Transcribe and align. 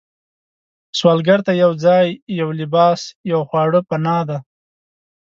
سوالګر 0.97 1.39
ته 1.47 1.51
یو 1.63 1.71
ځای، 1.83 2.07
یو 2.39 2.49
لباس، 2.59 2.99
یو 3.31 3.39
خواړه 3.49 3.79
پناه 3.89 4.21
ده 4.29 4.37